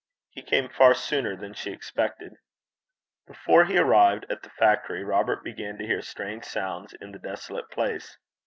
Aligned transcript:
He 0.31 0.41
came 0.41 0.67
far 0.67 0.95
sooner 0.95 1.35
than 1.35 1.53
she 1.53 1.69
expected. 1.71 2.33
Before 3.27 3.65
he 3.65 3.77
arrived 3.77 4.25
at 4.31 4.41
the 4.41 4.49
factory, 4.49 5.03
Robert 5.03 5.43
began 5.43 5.77
to 5.77 5.85
hear 5.85 6.01
strange 6.01 6.43
sounds 6.45 6.93
in 6.93 7.11
the 7.11 7.19
desolate 7.19 7.69
place. 7.69 8.17